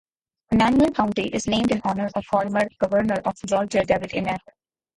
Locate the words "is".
1.27-1.45